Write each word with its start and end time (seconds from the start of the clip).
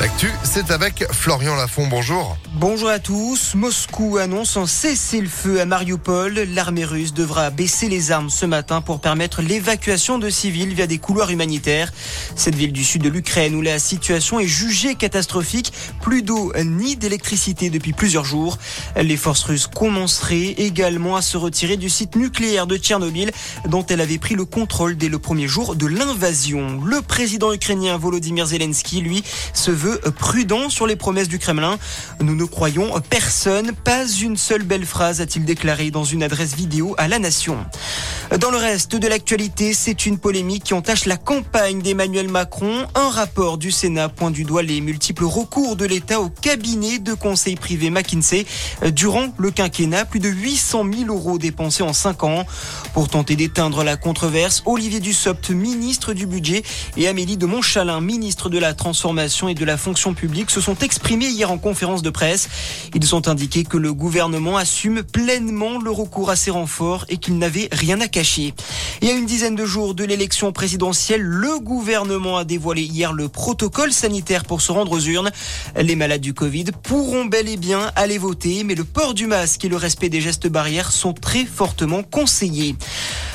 L'actu, 0.00 0.30
c'est 0.44 0.70
avec 0.70 1.04
Florian 1.10 1.56
Lafont. 1.56 1.88
Bonjour. 1.88 2.36
Bonjour 2.54 2.88
à 2.88 3.00
tous. 3.00 3.56
Moscou 3.56 4.18
annonce 4.18 4.56
un 4.56 4.66
cessez-le-feu 4.66 5.60
à 5.60 5.64
Mariupol. 5.64 6.34
L'armée 6.54 6.84
russe 6.84 7.12
devra 7.12 7.50
baisser 7.50 7.88
les 7.88 8.12
armes 8.12 8.30
ce 8.30 8.46
matin 8.46 8.80
pour 8.80 9.00
permettre 9.00 9.42
l'évacuation 9.42 10.20
de 10.20 10.30
civils 10.30 10.72
via 10.72 10.86
des 10.86 10.98
couloirs 10.98 11.30
humanitaires. 11.30 11.92
Cette 12.36 12.54
ville 12.54 12.72
du 12.72 12.84
sud 12.84 13.02
de 13.02 13.08
l'Ukraine 13.08 13.56
où 13.56 13.60
la 13.60 13.80
situation 13.80 14.38
est 14.38 14.46
jugée 14.46 14.94
catastrophique. 14.94 15.72
Plus 16.00 16.22
d'eau 16.22 16.52
ni 16.64 16.94
d'électricité 16.94 17.68
depuis 17.68 17.92
plusieurs 17.92 18.24
jours. 18.24 18.56
Les 18.94 19.16
forces 19.16 19.42
russes 19.42 19.66
commenceraient 19.66 20.54
également 20.58 21.16
à 21.16 21.22
se 21.22 21.36
retirer 21.36 21.76
du 21.76 21.90
site 21.90 22.14
nucléaire 22.14 22.68
de 22.68 22.76
Tchernobyl 22.76 23.32
dont 23.66 23.84
elle 23.86 24.00
avait 24.00 24.18
pris 24.18 24.36
le 24.36 24.44
contrôle 24.44 24.96
dès 24.96 25.08
le 25.08 25.18
premier 25.18 25.48
jour 25.48 25.74
de 25.74 25.86
l'invasion. 25.86 26.80
Le 26.84 27.02
président 27.02 27.52
ukrainien 27.52 27.96
Volodymyr 27.96 28.46
Zelensky, 28.46 29.00
lui, 29.00 29.24
se 29.54 29.72
veut 29.72 29.87
prudent 29.96 30.68
sur 30.68 30.86
les 30.86 30.96
promesses 30.96 31.28
du 31.28 31.38
Kremlin. 31.38 31.78
Nous 32.20 32.34
ne 32.34 32.44
croyons 32.44 32.92
personne, 33.08 33.72
pas 33.72 34.06
une 34.06 34.36
seule 34.36 34.62
belle 34.62 34.86
phrase, 34.86 35.20
a-t-il 35.20 35.44
déclaré 35.44 35.90
dans 35.90 36.04
une 36.04 36.22
adresse 36.22 36.54
vidéo 36.54 36.94
à 36.98 37.08
la 37.08 37.18
Nation. 37.18 37.58
Dans 38.36 38.50
le 38.50 38.58
reste 38.58 38.94
de 38.94 39.08
l'actualité, 39.08 39.72
c'est 39.72 40.04
une 40.04 40.18
polémique 40.18 40.64
qui 40.64 40.74
entache 40.74 41.06
la 41.06 41.16
campagne 41.16 41.80
d'Emmanuel 41.80 42.28
Macron. 42.28 42.86
Un 42.94 43.08
rapport 43.08 43.56
du 43.56 43.70
Sénat 43.70 44.10
pointe 44.10 44.34
du 44.34 44.44
doigt 44.44 44.62
les 44.62 44.82
multiples 44.82 45.24
recours 45.24 45.76
de 45.76 45.86
l'État 45.86 46.20
au 46.20 46.28
cabinet 46.28 46.98
de 46.98 47.14
conseil 47.14 47.56
privé 47.56 47.88
McKinsey. 47.88 48.44
Durant 48.92 49.28
le 49.38 49.50
quinquennat, 49.50 50.04
plus 50.04 50.20
de 50.20 50.28
800 50.28 50.84
000 51.06 51.14
euros 51.14 51.38
dépensés 51.38 51.82
en 51.82 51.94
5 51.94 52.24
ans. 52.24 52.44
Pour 52.92 53.08
tenter 53.08 53.34
d'éteindre 53.34 53.82
la 53.82 53.96
controverse, 53.96 54.62
Olivier 54.66 55.00
Dussopt, 55.00 55.48
ministre 55.48 56.12
du 56.12 56.26
Budget, 56.26 56.62
et 56.98 57.08
Amélie 57.08 57.38
de 57.38 57.46
Montchalin, 57.46 58.02
ministre 58.02 58.50
de 58.50 58.58
la 58.58 58.74
Transformation 58.74 59.48
et 59.48 59.54
de 59.54 59.64
la 59.64 59.78
fonction 59.78 60.12
publique 60.12 60.50
se 60.50 60.60
sont 60.60 60.76
exprimés 60.80 61.28
hier 61.28 61.50
en 61.50 61.56
conférence 61.56 62.02
de 62.02 62.10
presse. 62.10 62.50
Ils 62.94 63.14
ont 63.14 63.26
indiqué 63.26 63.64
que 63.64 63.78
le 63.78 63.94
gouvernement 63.94 64.58
assume 64.58 65.02
pleinement 65.02 65.80
le 65.80 65.90
recours 65.90 66.28
à 66.28 66.36
ces 66.36 66.50
renforts 66.50 67.06
et 67.08 67.16
qu'il 67.16 67.38
n'avait 67.38 67.70
rien 67.72 67.98
à 68.02 68.06
Il 68.18 69.08
y 69.08 69.10
a 69.10 69.14
une 69.14 69.26
dizaine 69.26 69.54
de 69.54 69.64
jours 69.64 69.94
de 69.94 70.02
l'élection 70.02 70.50
présidentielle, 70.50 71.22
le 71.22 71.60
gouvernement 71.60 72.36
a 72.36 72.44
dévoilé 72.44 72.82
hier 72.82 73.12
le 73.12 73.28
protocole 73.28 73.92
sanitaire 73.92 74.44
pour 74.44 74.60
se 74.60 74.72
rendre 74.72 74.92
aux 74.92 75.00
urnes. 75.00 75.30
Les 75.76 75.94
malades 75.94 76.20
du 76.20 76.34
Covid 76.34 76.64
pourront 76.82 77.26
bel 77.26 77.48
et 77.48 77.56
bien 77.56 77.92
aller 77.94 78.18
voter, 78.18 78.64
mais 78.64 78.74
le 78.74 78.82
port 78.82 79.14
du 79.14 79.28
masque 79.28 79.64
et 79.64 79.68
le 79.68 79.76
respect 79.76 80.08
des 80.08 80.20
gestes 80.20 80.48
barrières 80.48 80.90
sont 80.90 81.12
très 81.12 81.44
fortement 81.44 82.02
conseillés. 82.02 82.74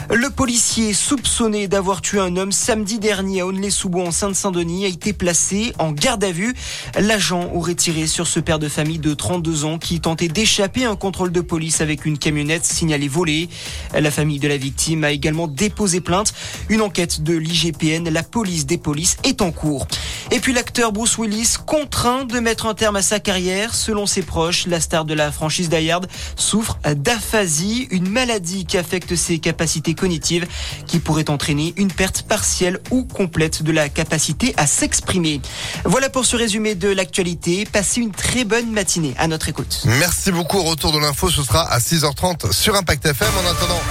Le 0.09 0.30
policier 0.30 0.94
soupçonné 0.94 1.68
d'avoir 1.68 2.02
tué 2.02 2.20
un 2.20 2.36
homme 2.36 2.52
samedi 2.52 3.00
dernier 3.00 3.42
à 3.42 3.46
Aulnay-sous-Bois 3.46 4.04
en 4.04 4.12
Seine-Saint-Denis 4.12 4.86
a 4.86 4.90
été 4.90 5.14
placé 5.14 5.73
en 5.80 5.92
garde 5.92 6.23
à 6.23 6.32
vue. 6.32 6.54
L'agent 7.00 7.50
aurait 7.54 7.76
tiré 7.76 8.06
sur 8.06 8.28
ce 8.28 8.40
père 8.40 8.59
de 8.59 8.68
famille 8.68 9.00
de 9.00 9.14
32 9.14 9.66
ans 9.66 9.78
qui 9.78 10.02
tentait 10.02 10.28
d'échapper 10.28 10.86
à 10.86 10.90
un 10.90 10.96
contrôle 10.96 11.31
de 11.31 11.42
police 11.42 11.80
avec 11.80 12.06
une 12.06 12.18
camionnette 12.18 12.66
signalée 12.66 13.08
volée. 13.08 13.50
La 13.98 14.12
famille 14.12 14.40
de 14.40 14.48
la 14.48 14.58
victime 14.58 15.04
a 15.04 15.12
également 15.12 15.48
déposé 15.48 16.02
plainte. 16.02 16.34
Une 16.70 16.81
enquête 16.81 17.24
de 17.24 17.36
l'IGPN, 17.36 18.09
la 18.09 18.24
police 18.24 18.66
des 18.66 18.78
polices, 18.78 19.18
est 19.24 19.42
en 19.42 19.52
cours. 19.52 19.88
Et 20.34 20.39
puis 20.39 20.52
l'acteur 20.52 20.92
Bruce 20.92 21.20
Willis 21.20 21.58
contraint 21.64 22.26
de 22.26 22.39
mettre 22.39 22.66
un 22.66 22.73
terme 22.73 22.95
à 22.95 23.03
sa 23.03 23.20
carrière. 23.20 23.76
Selon 23.76 24.08
ses 24.08 24.23
proches, 24.23 24.66
la 24.66 24.81
star 24.81 25.06
de 25.06 25.14
la 25.14 25.31
franchise 25.31 25.70
Die 25.70 25.92
souffre 26.36 26.80
d'aphasie, 26.95 27.88
une 27.92 28.09
maladie 28.09 28.66
qui 28.66 28.80
affecte 28.80 29.16
ses 29.16 29.38
capacités 29.38 29.94
cognitives, 29.94 30.48
qui 30.88 30.98
pourrait 30.98 31.30
entraîner 31.30 31.75
une 31.78 31.92
perte 31.92 32.23
partielle 32.23 32.80
ou 32.90 33.03
complète 33.03 33.62
de 33.62 33.72
la 33.72 33.90
capacité 33.90 34.56
à 34.58 34.66
s'exprimer. 34.66 35.40
Voilà 35.86 36.09
pour 36.09 36.25
ce 36.25 36.36
résumé 36.36 36.73
de 36.73 36.90
l'actualité. 36.90 37.66
Passez 37.72 38.02
une 38.02 38.12
très 38.12 38.44
bonne 38.44 38.72
matinée 38.72 39.14
à 39.20 39.28
notre 39.28 39.50
écoute. 39.50 39.84
Merci 39.86 40.31
beaucoup. 40.31 40.64
Retour 40.64 40.94
de 40.94 40.97
l'info, 40.97 41.30
ce 41.30 41.44
sera 41.44 41.72
à 41.72 41.78
6h30 41.78 42.52
sur 42.52 42.75
Impact 42.75 43.06
FM. 43.06 43.28
En 43.38 43.52
attendant, 43.52 43.81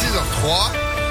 6h03. 0.00 0.89